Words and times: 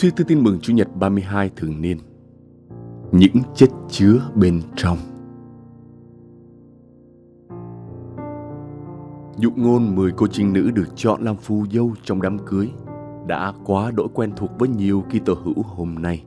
Suy 0.00 0.10
tư 0.10 0.24
tin 0.24 0.44
mừng 0.44 0.58
Chủ 0.60 0.72
nhật 0.72 0.88
32 0.96 1.50
thường 1.56 1.80
niên 1.80 1.98
Những 3.12 3.36
chất 3.54 3.70
chứa 3.88 4.20
bên 4.34 4.60
trong 4.76 4.98
Dụ 9.36 9.50
ngôn 9.56 9.96
10 9.96 10.12
cô 10.12 10.26
trinh 10.26 10.52
nữ 10.52 10.70
được 10.70 10.86
chọn 10.96 11.22
làm 11.22 11.36
phù 11.36 11.64
dâu 11.70 11.92
trong 12.02 12.22
đám 12.22 12.38
cưới 12.46 12.68
đã 13.26 13.52
quá 13.64 13.90
đỗi 13.94 14.08
quen 14.14 14.32
thuộc 14.36 14.50
với 14.58 14.68
nhiều 14.68 15.04
kỳ 15.10 15.18
tờ 15.18 15.34
hữu 15.34 15.62
hôm 15.62 15.94
nay. 15.98 16.24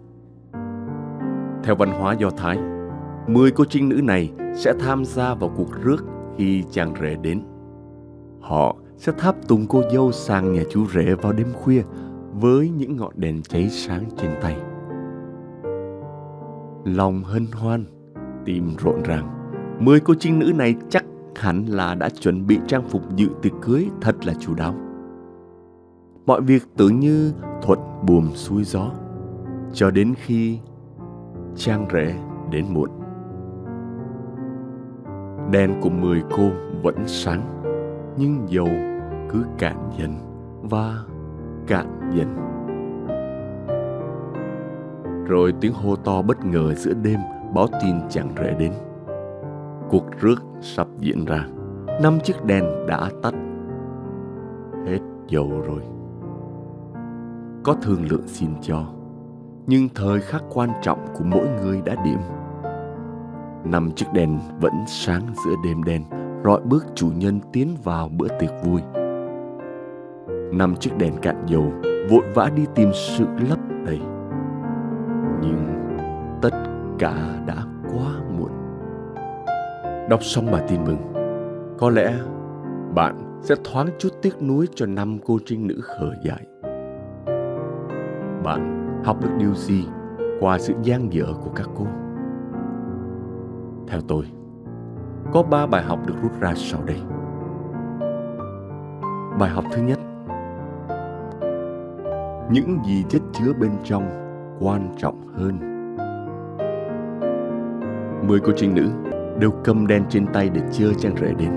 Theo 1.64 1.76
văn 1.76 1.92
hóa 1.92 2.16
Do 2.20 2.30
Thái, 2.30 2.58
10 3.28 3.52
cô 3.52 3.66
trinh 3.66 3.90
nữ 3.90 4.02
này 4.04 4.32
sẽ 4.56 4.74
tham 4.80 5.06
gia 5.06 5.34
vào 5.34 5.54
cuộc 5.58 5.82
rước 5.84 6.06
khi 6.38 6.64
chàng 6.72 6.94
rể 7.02 7.16
đến. 7.22 7.42
Họ 8.42 8.76
sẽ 8.98 9.12
tháp 9.18 9.48
tùng 9.48 9.66
cô 9.68 9.82
dâu 9.94 10.12
sang 10.12 10.54
nhà 10.54 10.64
chú 10.72 10.86
rể 10.88 11.16
vào 11.16 11.34
đêm 11.34 11.54
khuya 11.54 11.84
với 12.40 12.70
những 12.70 12.98
ngọn 12.98 13.12
đèn 13.16 13.42
cháy 13.42 13.70
sáng 13.70 14.04
trên 14.18 14.32
tay. 14.42 14.58
Lòng 16.86 17.24
hân 17.24 17.46
hoan, 17.54 17.86
tim 18.46 18.76
rộn 18.84 19.04
ràng, 19.04 19.30
mười 19.80 20.00
cô 20.00 20.14
trinh 20.20 20.40
nữ 20.40 20.54
này 20.56 20.76
chắc 20.90 21.06
hẳn 21.36 21.66
là 21.66 21.96
đã 21.96 22.10
chuẩn 22.10 22.48
bị 22.48 22.60
trang 22.68 22.84
phục 22.90 23.16
dự 23.16 23.28
tiệc 23.42 23.54
cưới 23.62 23.88
thật 24.02 24.26
là 24.26 24.34
chú 24.40 24.54
đáo. 24.56 24.76
Mọi 26.26 26.42
việc 26.42 26.64
tưởng 26.78 27.00
như 27.00 27.34
thuận 27.62 27.80
buồm 28.06 28.32
xuôi 28.34 28.64
gió, 28.64 28.92
cho 29.74 29.92
đến 29.92 30.14
khi 30.18 30.60
trang 31.56 31.88
rể 31.94 32.16
đến 32.52 32.66
muộn. 32.70 32.90
Đèn 35.52 35.82
của 35.82 35.90
mười 35.90 36.24
cô 36.38 36.50
vẫn 36.84 36.96
sáng, 37.08 37.64
nhưng 38.18 38.46
dầu 38.48 38.68
cứ 39.30 39.46
cạn 39.58 39.90
dần 40.00 40.16
và 40.62 41.04
cạn 41.68 42.12
dần. 42.14 42.36
Rồi 45.28 45.54
tiếng 45.62 45.74
hô 45.74 45.96
to 45.96 46.22
bất 46.22 46.46
ngờ 46.46 46.74
giữa 46.74 46.94
đêm 46.94 47.20
báo 47.56 47.68
tin 47.84 47.96
chàng 48.10 48.30
rể 48.38 48.56
đến. 48.60 48.72
Cuộc 49.90 50.06
rước 50.22 50.44
sắp 50.62 50.88
diễn 51.00 51.26
ra. 51.26 51.48
Năm 52.02 52.20
chiếc 52.24 52.46
đèn 52.46 52.64
đã 52.88 53.10
tắt. 53.22 53.34
Hết 54.88 55.00
dầu 55.28 55.52
rồi. 55.68 55.82
Có 57.64 57.76
thương 57.82 58.06
lượng 58.10 58.28
xin 58.28 58.50
cho. 58.62 58.86
Nhưng 59.68 59.90
thời 59.96 60.22
khắc 60.22 60.44
quan 60.54 60.70
trọng 60.82 61.06
của 61.14 61.24
mỗi 61.24 61.48
người 61.62 61.82
đã 61.86 61.96
điểm. 62.06 62.20
Năm 63.64 63.92
chiếc 63.92 64.06
đèn 64.14 64.40
vẫn 64.62 64.74
sáng 64.88 65.22
giữa 65.46 65.56
đêm 65.66 65.84
đen, 65.84 66.04
rọi 66.44 66.62
bước 66.62 66.86
chủ 66.96 67.12
nhân 67.18 67.40
tiến 67.54 67.76
vào 67.84 68.10
bữa 68.10 68.28
tiệc 68.40 68.52
vui 68.64 68.82
năm 70.58 70.76
chiếc 70.76 70.92
đèn 70.98 71.14
cạn 71.22 71.44
dầu, 71.46 71.72
vội 72.10 72.24
vã 72.34 72.50
đi 72.56 72.66
tìm 72.76 72.90
sự 72.94 73.26
lấp 73.50 73.60
đầy. 73.86 74.00
Nhưng 75.42 75.68
tất 76.42 76.54
cả 77.00 77.16
đã 77.48 77.56
quá 77.84 78.12
muộn. 78.38 78.52
Đọc 80.10 80.24
xong 80.24 80.52
bài 80.52 80.64
tin 80.68 80.84
mừng, 80.84 81.14
có 81.78 81.90
lẽ 81.90 82.14
bạn 82.96 83.40
sẽ 83.42 83.56
thoáng 83.64 83.88
chút 84.00 84.10
tiếc 84.22 84.42
nuối 84.42 84.68
cho 84.76 84.86
năm 84.86 85.18
cô 85.26 85.38
trinh 85.46 85.68
nữ 85.68 85.80
khờ 85.82 86.12
dại. 86.24 86.46
Bạn 88.44 88.90
học 89.04 89.22
được 89.22 89.32
điều 89.38 89.54
gì 89.54 89.88
qua 90.40 90.60
sự 90.60 90.74
gian 90.84 91.14
dở 91.14 91.26
của 91.44 91.52
các 91.56 91.70
cô? 91.76 91.86
Theo 93.88 94.02
tôi, 94.08 94.26
có 95.34 95.44
ba 95.44 95.66
bài 95.66 95.84
học 95.84 96.00
được 96.08 96.16
rút 96.22 96.40
ra 96.40 96.54
sau 96.56 96.82
đây. 96.86 97.02
Bài 99.40 99.50
học 99.50 99.66
thứ 99.72 99.82
nhất 99.82 100.00
những 102.52 102.80
gì 102.86 103.04
chất 103.10 103.22
chứa 103.34 103.54
bên 103.60 103.72
trong 103.84 104.04
quan 104.60 104.96
trọng 104.98 105.22
hơn. 105.38 105.60
Mười 108.28 108.40
cô 108.40 108.52
trinh 108.56 108.76
nữ 108.76 108.90
đều 109.40 109.52
cầm 109.64 109.88
đèn 109.88 110.04
trên 110.10 110.26
tay 110.34 110.50
để 110.50 110.62
chờ 110.72 110.94
trang 110.98 111.16
rể 111.22 111.34
đến. 111.38 111.52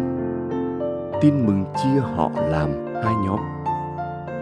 Tin 1.21 1.47
mừng 1.47 1.65
chia 1.77 2.01
họ 2.01 2.31
làm 2.51 2.71
hai 3.05 3.15
nhóm. 3.27 3.41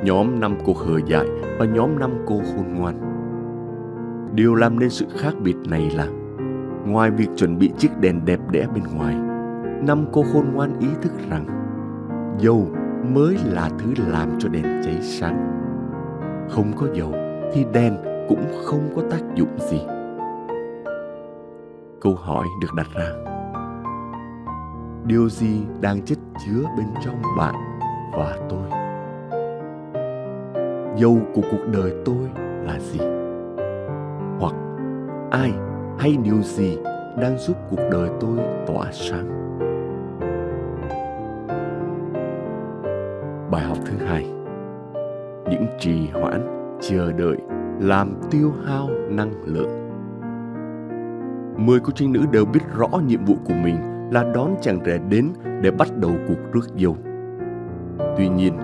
Nhóm 0.04 0.40
năm 0.40 0.56
cô 0.66 0.72
hờ 0.72 0.98
dại 1.06 1.26
và 1.58 1.66
nhóm 1.66 1.98
năm 1.98 2.10
cô 2.26 2.38
khôn 2.38 2.74
ngoan. 2.74 2.94
Điều 4.34 4.54
làm 4.54 4.78
nên 4.78 4.90
sự 4.90 5.06
khác 5.16 5.34
biệt 5.42 5.56
này 5.68 5.90
là, 5.96 6.06
ngoài 6.86 7.10
việc 7.10 7.28
chuẩn 7.36 7.58
bị 7.58 7.72
chiếc 7.78 8.00
đèn 8.00 8.24
đẹp 8.24 8.40
đẽ 8.50 8.66
bên 8.74 8.84
ngoài, 8.94 9.14
năm 9.86 10.06
cô 10.12 10.24
khôn 10.32 10.44
ngoan 10.54 10.78
ý 10.80 10.88
thức 11.02 11.12
rằng 11.30 11.46
dầu 12.38 12.66
mới 13.14 13.36
là 13.44 13.70
thứ 13.78 13.92
làm 14.08 14.28
cho 14.38 14.48
đèn 14.48 14.62
cháy 14.84 14.98
sáng 15.02 15.63
không 16.48 16.72
có 16.76 16.86
dầu 16.92 17.12
thì 17.52 17.66
đèn 17.72 17.96
cũng 18.28 18.44
không 18.64 18.88
có 18.96 19.02
tác 19.10 19.20
dụng 19.34 19.58
gì. 19.58 19.80
Câu 22.00 22.14
hỏi 22.14 22.46
được 22.60 22.68
đặt 22.76 22.86
ra. 22.94 23.10
Điều 25.06 25.28
gì 25.28 25.62
đang 25.80 26.02
chất 26.02 26.18
chứa 26.46 26.62
bên 26.76 26.86
trong 27.04 27.22
bạn 27.38 27.54
và 28.12 28.36
tôi? 28.48 28.68
Dầu 30.96 31.18
của 31.34 31.42
cuộc 31.50 31.66
đời 31.72 31.92
tôi 32.04 32.30
là 32.64 32.78
gì? 32.78 33.00
Hoặc 34.38 34.54
ai 35.30 35.52
hay 35.98 36.16
điều 36.22 36.42
gì 36.42 36.78
đang 37.20 37.38
giúp 37.38 37.56
cuộc 37.70 37.80
đời 37.90 38.10
tôi 38.20 38.38
tỏa 38.66 38.92
sáng? 38.92 39.40
Bài 43.50 43.62
học 43.64 43.78
thứ 43.86 44.06
hai 44.06 44.43
những 45.50 45.66
trì 45.78 46.08
hoãn, 46.12 46.40
chờ 46.80 47.12
đợi, 47.12 47.36
làm 47.80 48.14
tiêu 48.30 48.52
hao 48.64 48.88
năng 49.10 49.32
lượng. 49.44 49.84
Mười 51.56 51.80
cô 51.80 51.90
trinh 51.94 52.12
nữ 52.12 52.20
đều 52.32 52.44
biết 52.44 52.60
rõ 52.76 52.88
nhiệm 53.06 53.24
vụ 53.24 53.34
của 53.44 53.54
mình 53.64 53.76
là 54.12 54.24
đón 54.34 54.54
chàng 54.60 54.78
rể 54.84 54.98
đến 55.08 55.28
để 55.60 55.70
bắt 55.70 55.88
đầu 55.96 56.10
cuộc 56.28 56.52
rước 56.52 56.68
dâu. 56.76 56.96
Tuy 58.16 58.28
nhiên, 58.28 58.54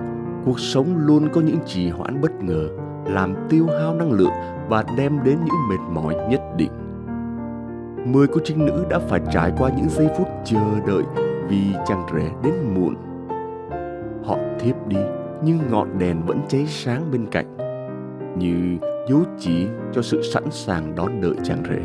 cuộc 0.45 0.59
sống 0.59 0.85
luôn 0.97 1.29
có 1.33 1.41
những 1.41 1.57
trì 1.65 1.89
hoãn 1.89 2.21
bất 2.21 2.43
ngờ, 2.43 2.67
làm 3.05 3.35
tiêu 3.49 3.65
hao 3.79 3.95
năng 3.95 4.11
lượng 4.11 4.31
và 4.69 4.83
đem 4.97 5.19
đến 5.23 5.37
những 5.45 5.55
mệt 5.69 6.01
mỏi 6.01 6.15
nhất 6.29 6.41
định. 6.57 6.71
Mười 8.05 8.27
cô 8.27 8.41
trinh 8.43 8.65
nữ 8.65 8.85
đã 8.89 8.99
phải 8.99 9.21
trải 9.31 9.53
qua 9.57 9.69
những 9.77 9.89
giây 9.89 10.07
phút 10.17 10.27
chờ 10.43 10.79
đợi 10.87 11.03
vì 11.47 11.73
chàng 11.85 12.05
rể 12.13 12.29
đến 12.43 12.53
muộn. 12.73 12.95
Họ 14.25 14.37
thiếp 14.59 14.87
đi 14.87 14.97
nhưng 15.43 15.59
ngọn 15.71 15.97
đèn 15.97 16.21
vẫn 16.25 16.41
cháy 16.47 16.65
sáng 16.67 17.11
bên 17.11 17.27
cạnh, 17.31 17.57
như 18.37 18.77
dấu 19.09 19.19
chỉ 19.39 19.67
cho 19.91 20.01
sự 20.01 20.21
sẵn 20.21 20.43
sàng 20.51 20.95
đón 20.95 21.21
đợi 21.21 21.35
chàng 21.43 21.63
rể. 21.69 21.81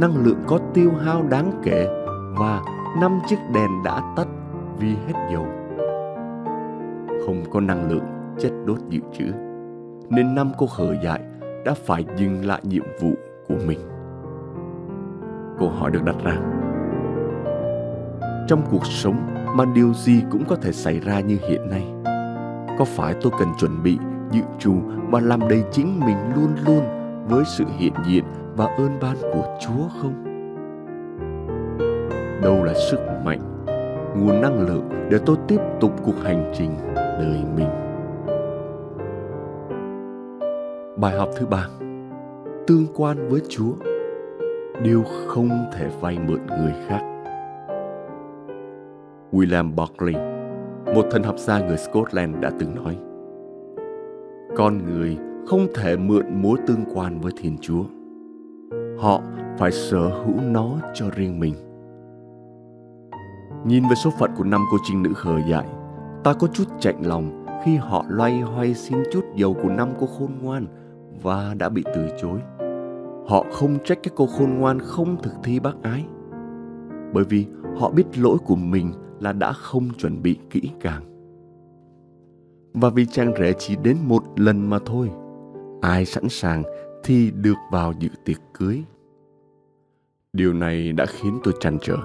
Năng 0.00 0.24
lượng 0.24 0.38
có 0.46 0.58
tiêu 0.74 0.90
hao 1.04 1.22
đáng 1.22 1.60
kể 1.62 1.86
và 2.38 2.62
năm 3.00 3.18
chiếc 3.28 3.36
đèn 3.54 3.70
đã 3.84 4.14
tắt 4.16 4.26
vì 4.78 4.88
hết 4.88 5.14
dầu. 5.32 5.46
Không 7.26 7.42
có 7.50 7.60
năng 7.60 7.90
lượng 7.90 8.04
chất 8.38 8.52
đốt 8.66 8.78
dự 8.88 9.00
trữ, 9.12 9.24
nên 10.10 10.34
năm 10.34 10.52
cô 10.58 10.66
khờ 10.66 10.96
dại 11.04 11.20
đã 11.64 11.74
phải 11.74 12.04
dừng 12.16 12.46
lại 12.46 12.60
nhiệm 12.64 12.84
vụ 13.00 13.10
của 13.48 13.56
mình. 13.66 13.80
Câu 15.58 15.68
hỏi 15.68 15.90
được 15.90 16.04
đặt 16.04 16.16
ra. 16.24 16.36
Trong 18.48 18.62
cuộc 18.70 18.86
sống 18.86 19.16
mà 19.56 19.64
điều 19.64 19.92
gì 19.94 20.22
cũng 20.30 20.44
có 20.48 20.56
thể 20.56 20.72
xảy 20.72 21.00
ra 21.00 21.20
như 21.20 21.38
hiện 21.48 21.70
nay 21.70 21.92
có 22.82 22.86
phải 22.86 23.14
tôi 23.22 23.32
cần 23.38 23.48
chuẩn 23.58 23.82
bị 23.82 23.98
dự 24.30 24.40
trù 24.58 24.74
và 25.10 25.20
làm 25.20 25.40
đầy 25.48 25.64
chính 25.72 26.00
mình 26.00 26.16
luôn 26.36 26.54
luôn 26.66 26.84
với 27.28 27.44
sự 27.46 27.64
hiện 27.78 27.92
diện 28.06 28.24
và 28.56 28.64
ơn 28.64 28.90
ban 29.00 29.16
của 29.20 29.58
Chúa 29.60 29.88
không? 30.00 30.24
Đâu 32.42 32.64
là 32.64 32.74
sức 32.90 32.98
mạnh 33.24 33.66
nguồn 34.16 34.40
năng 34.40 34.66
lượng 34.66 34.88
để 35.10 35.18
tôi 35.26 35.36
tiếp 35.48 35.60
tục 35.80 35.92
cuộc 36.04 36.14
hành 36.24 36.52
trình 36.54 36.70
đời 36.94 37.44
mình. 37.56 37.68
Bài 40.96 41.18
học 41.18 41.28
thứ 41.38 41.46
ba 41.46 41.66
Tương 42.66 42.86
quan 42.96 43.28
với 43.28 43.40
Chúa 43.48 43.72
Điều 44.82 45.02
không 45.26 45.48
thể 45.72 45.88
vay 46.00 46.18
mượn 46.18 46.46
người 46.46 46.74
khác 46.88 47.02
William 49.32 49.74
Buckley, 49.74 50.31
một 50.86 51.06
thần 51.10 51.22
học 51.22 51.38
gia 51.38 51.66
người 51.66 51.76
Scotland 51.76 52.36
đã 52.40 52.50
từng 52.58 52.74
nói 52.74 52.98
Con 54.56 54.78
người 54.78 55.18
không 55.46 55.66
thể 55.74 55.96
mượn 55.96 56.42
mối 56.42 56.58
tương 56.66 56.84
quan 56.94 57.20
với 57.20 57.32
Thiên 57.36 57.56
Chúa. 57.60 57.84
Họ 58.98 59.20
phải 59.58 59.72
sở 59.72 60.08
hữu 60.08 60.40
nó 60.40 60.76
cho 60.94 61.10
riêng 61.16 61.40
mình. 61.40 61.54
Nhìn 63.64 63.82
về 63.82 63.94
số 63.94 64.10
phận 64.18 64.30
của 64.36 64.44
năm 64.44 64.60
cô 64.70 64.76
trinh 64.88 65.02
nữ 65.02 65.10
khờ 65.14 65.40
dại, 65.48 65.66
ta 66.24 66.32
có 66.32 66.46
chút 66.46 66.64
chạnh 66.80 67.06
lòng 67.06 67.46
khi 67.64 67.76
họ 67.76 68.04
loay 68.08 68.40
hoay 68.40 68.74
xin 68.74 68.98
chút 69.12 69.24
dầu 69.36 69.54
của 69.62 69.68
năm 69.68 69.88
cô 70.00 70.06
khôn 70.06 70.30
ngoan 70.42 70.66
và 71.22 71.54
đã 71.58 71.68
bị 71.68 71.84
từ 71.94 72.08
chối. 72.22 72.40
Họ 73.26 73.44
không 73.52 73.78
trách 73.84 73.98
các 74.02 74.12
cô 74.16 74.26
khôn 74.26 74.54
ngoan 74.58 74.78
không 74.80 75.16
thực 75.22 75.32
thi 75.42 75.60
bác 75.60 75.82
ái, 75.82 76.04
bởi 77.12 77.24
vì 77.24 77.46
họ 77.76 77.90
biết 77.90 78.18
lỗi 78.18 78.38
của 78.46 78.56
mình 78.56 78.92
là 79.20 79.32
đã 79.32 79.52
không 79.52 79.88
chuẩn 79.98 80.22
bị 80.22 80.38
kỹ 80.50 80.60
càng. 80.80 81.02
Và 82.74 82.90
vì 82.90 83.06
chàng 83.06 83.32
rể 83.38 83.52
chỉ 83.58 83.76
đến 83.82 83.96
một 84.04 84.22
lần 84.36 84.70
mà 84.70 84.78
thôi, 84.86 85.10
ai 85.80 86.04
sẵn 86.04 86.28
sàng 86.28 86.62
thì 87.04 87.30
được 87.30 87.56
vào 87.70 87.92
dự 87.98 88.08
tiệc 88.24 88.38
cưới. 88.54 88.82
Điều 90.32 90.52
này 90.52 90.92
đã 90.92 91.06
khiến 91.06 91.38
tôi 91.44 91.54
trăn 91.60 91.78
trở. 91.80 91.96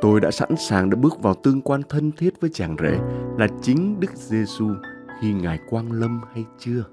Tôi 0.00 0.20
đã 0.20 0.30
sẵn 0.30 0.56
sàng 0.56 0.90
để 0.90 0.96
bước 0.96 1.22
vào 1.22 1.34
tương 1.34 1.60
quan 1.60 1.80
thân 1.88 2.12
thiết 2.12 2.40
với 2.40 2.50
chàng 2.54 2.76
rể 2.82 2.98
là 3.38 3.48
chính 3.62 4.00
Đức 4.00 4.10
Giêsu 4.14 4.70
khi 5.20 5.32
Ngài 5.32 5.58
quang 5.70 5.92
lâm 5.92 6.20
hay 6.34 6.44
chưa? 6.58 6.84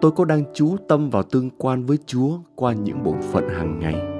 Tôi 0.00 0.10
có 0.10 0.24
đang 0.24 0.44
chú 0.54 0.76
tâm 0.88 1.10
vào 1.10 1.22
tương 1.22 1.50
quan 1.50 1.84
với 1.86 1.98
Chúa 2.06 2.38
qua 2.54 2.72
những 2.72 3.02
bổn 3.02 3.16
phận 3.22 3.48
hàng 3.48 3.78
ngày? 3.78 4.19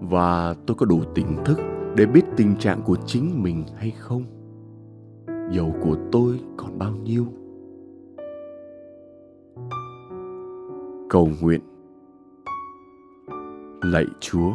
Và 0.00 0.54
tôi 0.66 0.74
có 0.74 0.86
đủ 0.86 1.00
tỉnh 1.14 1.44
thức 1.44 1.58
để 1.96 2.06
biết 2.06 2.22
tình 2.36 2.56
trạng 2.56 2.82
của 2.82 2.96
chính 3.06 3.42
mình 3.42 3.64
hay 3.76 3.90
không? 3.90 4.22
Dầu 5.50 5.74
của 5.82 5.96
tôi 6.12 6.40
còn 6.56 6.78
bao 6.78 6.92
nhiêu? 6.92 7.26
Cầu 11.10 11.30
nguyện 11.40 11.60
Lạy 13.82 14.06
Chúa, 14.20 14.50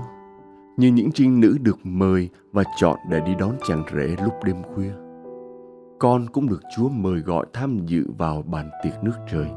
như 0.78 0.88
những 0.88 1.12
trinh 1.12 1.40
nữ 1.40 1.58
được 1.62 1.78
mời 1.84 2.30
và 2.52 2.64
chọn 2.78 2.98
để 3.10 3.20
đi 3.26 3.36
đón 3.40 3.52
chàng 3.68 3.84
rể 3.96 4.16
lúc 4.24 4.34
đêm 4.46 4.56
khuya. 4.76 4.92
Con 6.00 6.26
cũng 6.34 6.50
được 6.50 6.62
Chúa 6.76 6.90
mời 6.90 7.20
gọi 7.20 7.46
tham 7.54 7.80
dự 7.86 8.06
vào 8.18 8.42
bàn 8.42 8.70
tiệc 8.84 8.94
nước 9.04 9.16
trời. 9.32 9.48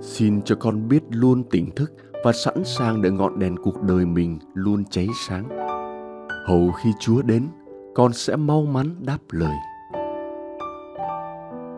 Xin 0.00 0.42
cho 0.42 0.54
con 0.54 0.88
biết 0.88 1.02
luôn 1.10 1.42
tỉnh 1.50 1.70
thức 1.76 1.92
và 2.24 2.32
sẵn 2.32 2.64
sàng 2.64 3.02
để 3.02 3.10
ngọn 3.10 3.38
đèn 3.38 3.56
cuộc 3.56 3.82
đời 3.82 4.06
mình 4.06 4.38
luôn 4.54 4.84
cháy 4.90 5.08
sáng. 5.28 5.48
Hầu 6.46 6.72
khi 6.72 6.90
Chúa 7.00 7.22
đến, 7.22 7.46
con 7.94 8.12
sẽ 8.12 8.36
mau 8.36 8.62
mắn 8.62 8.96
đáp 9.00 9.18
lời. 9.30 9.54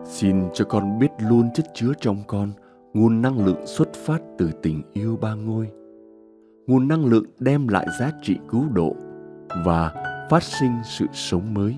Xin 0.05 0.49
cho 0.53 0.65
con 0.65 0.99
biết 0.99 1.11
luôn 1.19 1.49
chất 1.53 1.65
chứa 1.73 1.91
trong 2.01 2.17
con 2.27 2.51
nguồn 2.93 3.21
năng 3.21 3.45
lượng 3.45 3.67
xuất 3.67 3.93
phát 3.93 4.21
từ 4.37 4.51
tình 4.63 4.81
yêu 4.93 5.17
ba 5.21 5.33
ngôi 5.33 5.69
nguồn 6.67 6.87
năng 6.87 7.05
lượng 7.05 7.25
đem 7.39 7.67
lại 7.67 7.87
giá 7.99 8.11
trị 8.21 8.37
cứu 8.49 8.69
độ 8.73 8.95
và 9.65 9.91
phát 10.29 10.43
sinh 10.43 10.71
sự 10.83 11.05
sống 11.13 11.53
mới 11.53 11.75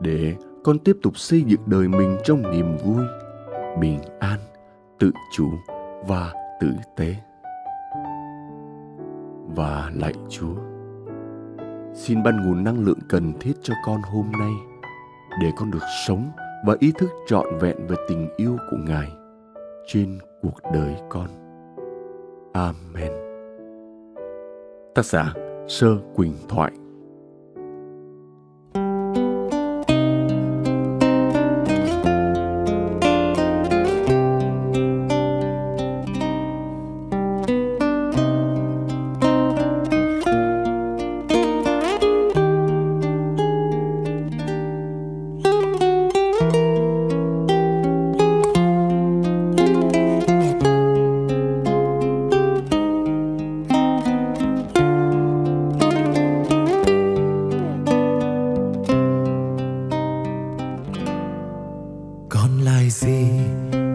để 0.00 0.34
con 0.64 0.78
tiếp 0.78 0.96
tục 1.02 1.18
xây 1.18 1.42
dựng 1.46 1.60
đời 1.66 1.88
mình 1.88 2.16
trong 2.24 2.42
niềm 2.50 2.76
vui 2.76 3.04
bình 3.80 3.98
an 4.20 4.38
tự 4.98 5.10
chủ 5.36 5.50
và 6.06 6.32
tử 6.60 6.70
tế 6.96 7.14
và 9.58 9.90
lạy 9.94 10.12
chúa. 10.28 10.54
Xin 11.94 12.22
ban 12.22 12.36
nguồn 12.36 12.64
năng 12.64 12.84
lượng 12.84 12.98
cần 13.08 13.32
thiết 13.40 13.52
cho 13.62 13.74
con 13.86 14.00
hôm 14.02 14.32
nay 14.32 14.52
để 15.42 15.50
con 15.56 15.70
được 15.70 15.82
sống 16.06 16.30
và 16.66 16.76
ý 16.80 16.92
thức 16.98 17.10
trọn 17.26 17.46
vẹn 17.60 17.76
về 17.88 17.96
tình 18.08 18.28
yêu 18.36 18.56
của 18.70 18.76
ngài 18.76 19.12
trên 19.86 20.18
cuộc 20.42 20.60
đời 20.74 20.96
con. 21.08 21.28
Amen. 22.52 23.12
Tác 24.94 25.04
giả 25.04 25.34
sơ 25.68 25.96
quỳnh 26.14 26.34
thoại. 26.48 26.72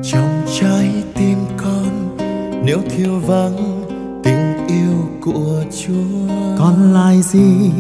Trong 0.03 0.42
trái 0.60 1.03
tim 1.13 1.38
con. 1.58 2.18
Nếu 2.65 2.80
thiếu 2.89 3.20
vắng 3.27 3.82
tình 4.24 4.68
yêu 4.68 4.94
của 5.22 5.63
Chúa, 5.82 6.34
còn 6.60 6.94
lại 6.94 7.22
gì 7.22 7.72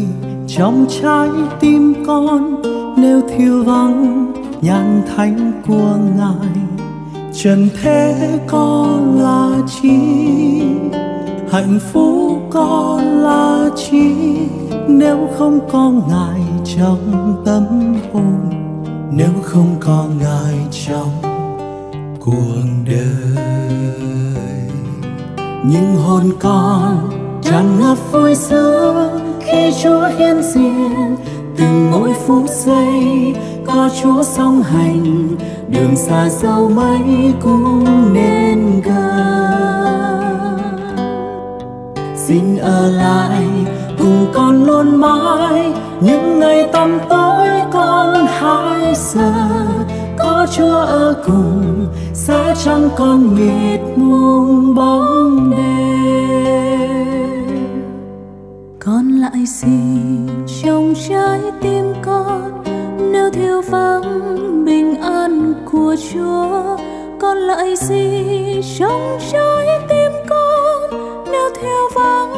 trong 0.47 0.85
trái 1.01 1.29
tim 1.59 2.05
con? 2.07 2.61
Nếu 2.97 3.21
thiếu 3.29 3.63
vắng 3.63 4.33
nhàn 4.61 5.01
thánh 5.15 5.61
của 5.67 5.97
Ngài, 6.17 6.53
trần 7.33 7.69
thế 7.81 8.39
con 8.47 9.19
là 9.21 9.67
chi? 9.67 9.99
Hạnh 11.51 11.79
phúc 11.91 12.39
con 12.51 12.99
là 13.23 13.69
chi? 13.75 14.13
Nếu 14.87 15.29
không 15.37 15.59
có 15.71 15.91
ngài 16.09 16.41
trong 16.77 17.35
tâm 17.45 17.95
hồn, 18.13 18.49
nếu 19.11 19.31
không 19.43 19.75
có 19.79 20.05
ngài 20.19 20.55
trong 20.71 21.32
cuộc 22.25 22.63
đời. 22.85 23.43
Những 25.63 25.95
hồn 25.95 26.23
con 26.39 27.09
tràn 27.41 27.79
ngập 27.79 27.97
vui 28.11 28.35
sướng 28.35 29.19
khi 29.39 29.73
Chúa 29.83 30.07
hiện 30.17 30.41
diện. 30.43 31.15
Từng 31.57 31.91
mỗi 31.91 32.13
phút 32.13 32.49
giây 32.49 33.35
có 33.67 33.89
Chúa 34.01 34.23
song 34.23 34.63
hành. 34.63 35.27
Đường 35.69 35.95
xa 35.95 36.29
dẫu 36.29 36.69
mấy 36.69 37.33
cũng 37.41 37.85
nên 38.13 38.81
gần. 38.81 40.57
Xin 42.15 42.57
ở 42.57 42.91
lại 42.91 43.45
cùng 43.97 44.27
con 44.33 44.65
luôn 44.65 44.95
mãi. 44.95 45.73
Những 46.01 46.39
ngày 46.39 46.69
tăm 46.73 46.99
tối 47.09 47.47
con 47.73 48.25
hãy 48.29 48.95
sợ 48.95 49.62
có 50.43 50.47
Chúa 50.51 50.75
ở 50.75 51.15
cùng, 51.25 51.87
sẽ 52.13 52.55
chẳng 52.63 52.89
còn 52.97 53.35
mịt 53.35 53.79
mùng 53.95 54.75
bóng 54.75 55.51
đêm. 55.51 56.87
Còn 58.79 59.09
lại 59.09 59.45
gì 59.45 59.77
trong 60.63 60.93
trái 61.09 61.41
tim 61.61 61.85
con, 62.01 62.63
nếu 63.11 63.29
thiếu 63.29 63.61
vắng 63.69 64.65
bình 64.65 64.95
an 65.01 65.53
của 65.71 65.95
Chúa. 66.13 66.77
Còn 67.21 67.37
lại 67.37 67.75
gì 67.75 68.61
trong 68.79 69.17
trái 69.31 69.67
tim 69.89 70.11
con, 70.29 70.89
nếu 71.31 71.49
thiếu 71.61 71.89
vắng 71.95 72.33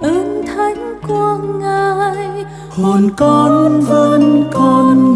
ơn 0.00 0.42
thánh 0.46 1.00
của 1.08 1.38
Ngài. 1.60 2.44
Hồn 2.70 3.10
con 3.16 3.80
vẫn 3.80 4.44
còn 4.52 5.14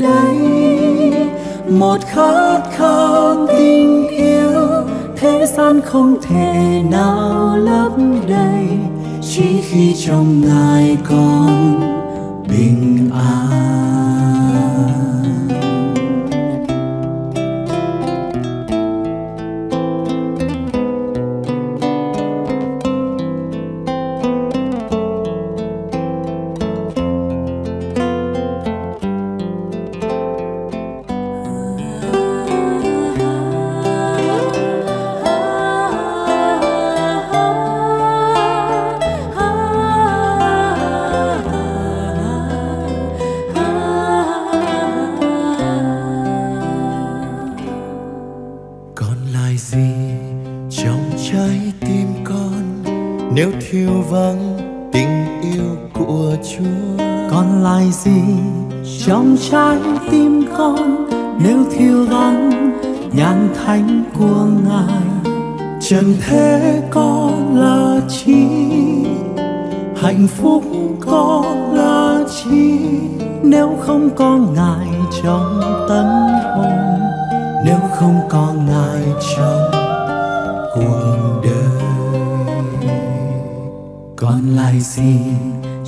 một 1.94 2.04
khát 2.06 2.60
khao 2.76 3.46
tình 3.48 4.08
yêu, 4.08 4.68
thế 5.16 5.46
gian 5.46 5.80
không 5.80 6.16
thể 6.22 6.82
nào 6.90 7.56
lấp 7.56 7.92
đầy. 8.28 8.68
Chỉ 9.22 9.60
khi 9.62 9.94
trong 10.06 10.40
ngài 10.40 10.96
con 11.08 11.80
bình 12.48 13.10
an. 13.12 13.43
Vắng 54.14 54.58
tình 54.92 55.40
yêu 55.42 55.76
của 55.92 56.36
chúa. 56.42 57.04
Còn 57.30 57.62
lại 57.62 57.90
gì? 57.92 58.22
Trong 59.06 59.36
trái 59.50 59.78
tim 60.10 60.44
con, 60.56 61.08
nếu 61.44 61.58
thiếu 61.72 62.06
vắng 62.10 62.70
nhàn 63.12 63.48
thánh 63.54 64.04
của 64.18 64.46
ngài. 64.68 65.32
Trần 65.80 66.14
thế 66.26 66.82
có 66.90 67.30
là 67.54 68.00
chi? 68.08 68.46
Hạnh 69.96 70.26
phúc 70.36 70.64
có 71.00 71.44
là 71.72 72.18
chi? 72.36 72.78
Nếu 73.42 73.76
không 73.80 74.10
có 74.16 74.38
ngài 74.54 74.88
trong 75.22 75.60
tâm 75.88 76.06
hồn, 76.56 77.00
nếu 77.66 77.78
không 77.96 78.20
có 78.30 78.52
ngài 78.66 79.02
trong 79.36 79.70
cuộc 80.74 81.00
đời 81.04 81.33
còn 84.26 84.56
lại 84.56 84.80
gì? 84.80 85.16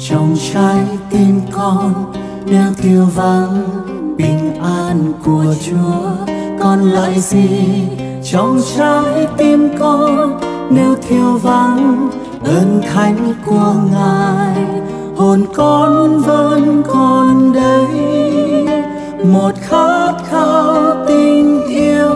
Trong 0.09 0.37
trái 0.53 0.87
tim 1.11 1.41
con 1.53 2.13
nếu 2.47 2.73
thiếu 2.77 3.05
vắng, 3.15 3.69
bình 4.17 4.55
an 4.63 5.13
của 5.25 5.55
chúa. 5.67 6.35
Còn 6.61 6.91
lại 6.91 7.21
gì? 7.21 7.49
Trong 8.33 8.61
trái 8.77 9.27
tim 9.37 9.69
con 9.79 10.41
nếu 10.71 10.95
thiếu 11.09 11.39
vắng 11.43 12.09
ơn 12.45 12.81
thánh 12.93 13.35
của 13.47 13.75
ngài. 13.93 14.67
Hồn 15.17 15.45
con 15.55 16.21
vẫn 16.21 16.83
còn 16.89 17.53
đây 17.53 17.89
một 19.25 19.53
khát 19.61 20.13
khao 20.31 21.05
tình 21.09 21.67
yêu, 21.69 22.11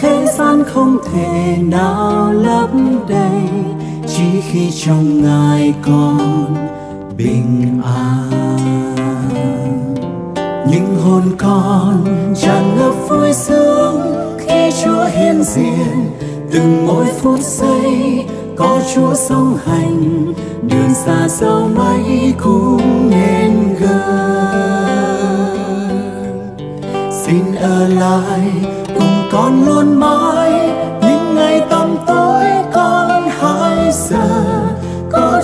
thế 0.00 0.26
gian 0.38 0.64
không 0.64 0.98
thể 1.12 1.56
nào 1.62 2.32
lấp 2.32 2.68
đầy 3.08 3.76
chỉ 4.16 4.40
khi 4.40 4.70
trong 4.70 5.22
ngài 5.22 5.74
con 5.82 6.54
bình 7.16 7.80
an. 7.84 8.30
Những 10.70 10.96
hồn 11.04 11.22
con 11.38 12.04
tràn 12.36 12.76
ngập 12.78 12.94
vui 13.08 13.32
sướng 13.32 14.00
khi 14.38 14.70
Chúa 14.84 15.04
hiện 15.04 15.42
diện. 15.42 16.10
Từng 16.52 16.86
mỗi 16.86 17.04
phút 17.06 17.40
giây 17.40 18.24
có 18.56 18.80
Chúa 18.94 19.14
song 19.14 19.58
hành, 19.66 20.32
đường 20.62 20.94
xa 20.94 21.28
sao 21.28 21.70
mấy 21.76 22.34
cũng 22.44 23.10
nên 23.10 23.74
gần. 23.80 24.36
Xin 27.10 27.54
ở 27.54 27.88
lại 27.88 28.50
cùng 28.86 29.28
con 29.32 29.64
luôn 29.66 30.00
mãi 30.00 30.85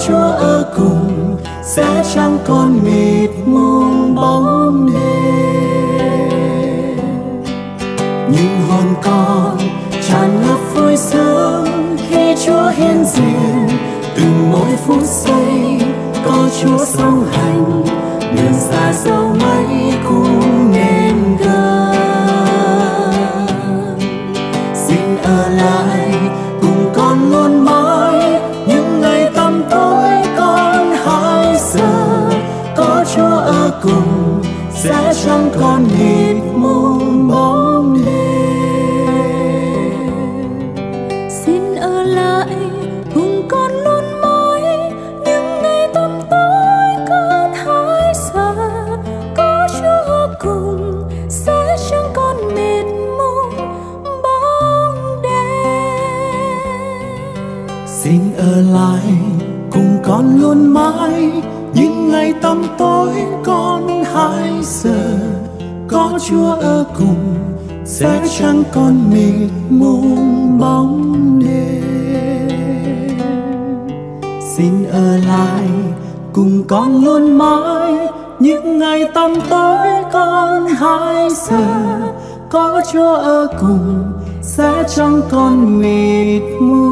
Chúa 0.06 0.32
ở 0.38 0.72
cùng, 0.76 1.36
sẽ 1.62 2.04
chẳng 2.14 2.38
còn 2.46 2.80
mịt 2.84 3.30
mông 3.46 4.14
bóng 4.14 4.90
đêm. 4.92 6.98
Nhưng 8.28 8.60
hồn 8.68 8.94
con 9.02 9.58
tràn 10.08 10.40
ngập 10.40 10.58
vui 10.74 10.96
sướng 10.96 11.96
khi 12.08 12.34
Chúa 12.46 12.68
hiện 12.68 13.04
diện 13.04 13.68
từng 14.16 14.50
mỗi 14.52 14.76
phút 14.86 15.02
giây 15.02 15.80
có 16.24 16.48
Chúa 16.62 16.84
sống 16.84 17.24
hành, 17.32 17.84
đường 18.20 18.54
xa 18.54 18.92
dẫu 18.92 19.34
mây 19.40 19.61
xin 58.04 58.20
ở 58.36 58.60
lại 58.60 59.14
cùng 59.72 59.96
con 60.02 60.40
luôn 60.40 60.66
mãi. 60.66 61.42
Những 61.74 62.10
ngày 62.10 62.32
tăm 62.32 62.62
tối 62.78 63.14
con 63.44 64.04
hãy 64.04 64.52
giờ, 64.62 65.18
có 65.88 66.18
Chúa 66.28 66.52
ở 66.52 66.84
cùng. 66.98 67.34
Sẽ 67.84 68.22
chẳng 68.38 68.62
còn 68.72 69.10
mịt 69.12 69.50
mùng 69.70 70.58
bóng 70.58 71.40
đêm. 71.44 72.48
Xin 74.56 74.84
ở 74.92 75.16
lại 75.16 75.68
cùng 76.32 76.64
con 76.68 77.04
luôn 77.04 77.38
mãi. 77.38 78.08
Những 78.38 78.78
ngày 78.78 79.08
tăm 79.14 79.30
tối 79.50 79.88
con 80.12 80.66
hãy 80.66 81.28
giờ, 81.30 81.64
có 82.50 82.80
Chúa 82.92 83.14
ở 83.14 83.46
cùng. 83.60 84.12
Sẽ 84.42 84.84
chẳng 84.96 85.20
còn 85.30 85.80
mịt 85.80 86.42
mù 86.60 86.91